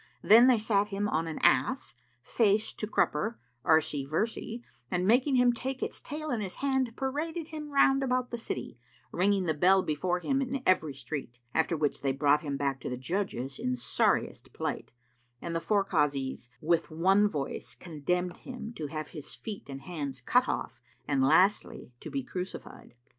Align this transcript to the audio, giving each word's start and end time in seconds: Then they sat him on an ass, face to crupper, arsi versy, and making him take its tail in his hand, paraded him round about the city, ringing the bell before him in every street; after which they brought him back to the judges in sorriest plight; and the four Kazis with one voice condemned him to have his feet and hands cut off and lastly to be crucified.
Then 0.23 0.47
they 0.47 0.57
sat 0.57 0.87
him 0.87 1.07
on 1.07 1.27
an 1.27 1.37
ass, 1.43 1.93
face 2.23 2.73
to 2.73 2.87
crupper, 2.87 3.37
arsi 3.63 4.09
versy, 4.09 4.63
and 4.89 5.05
making 5.05 5.35
him 5.35 5.53
take 5.53 5.83
its 5.83 6.01
tail 6.01 6.31
in 6.31 6.41
his 6.41 6.55
hand, 6.55 6.97
paraded 6.97 7.49
him 7.49 7.69
round 7.69 8.01
about 8.01 8.31
the 8.31 8.39
city, 8.39 8.79
ringing 9.11 9.43
the 9.45 9.53
bell 9.53 9.83
before 9.83 10.17
him 10.17 10.41
in 10.41 10.63
every 10.65 10.95
street; 10.95 11.37
after 11.53 11.77
which 11.77 12.01
they 12.01 12.13
brought 12.13 12.41
him 12.41 12.57
back 12.57 12.79
to 12.81 12.89
the 12.89 12.97
judges 12.97 13.59
in 13.59 13.75
sorriest 13.75 14.51
plight; 14.53 14.91
and 15.39 15.55
the 15.55 15.61
four 15.61 15.85
Kazis 15.85 16.49
with 16.61 16.89
one 16.89 17.27
voice 17.29 17.75
condemned 17.75 18.37
him 18.37 18.73
to 18.73 18.87
have 18.87 19.09
his 19.09 19.35
feet 19.35 19.69
and 19.69 19.81
hands 19.81 20.19
cut 20.19 20.49
off 20.49 20.81
and 21.07 21.23
lastly 21.23 21.93
to 21.99 22.09
be 22.09 22.23
crucified. 22.23 22.95